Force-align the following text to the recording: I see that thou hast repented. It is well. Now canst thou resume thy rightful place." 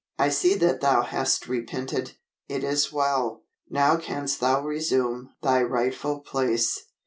I 0.17 0.29
see 0.29 0.55
that 0.55 0.81
thou 0.81 1.03
hast 1.03 1.47
repented. 1.47 2.13
It 2.49 2.63
is 2.63 2.91
well. 2.91 3.43
Now 3.69 3.97
canst 3.97 4.39
thou 4.39 4.61
resume 4.63 5.29
thy 5.43 5.61
rightful 5.61 6.21
place." 6.21 6.85